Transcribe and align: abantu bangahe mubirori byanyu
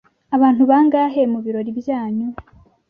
abantu 0.35 0.61
bangahe 0.69 1.21
mubirori 1.31 1.71
byanyu 1.79 2.27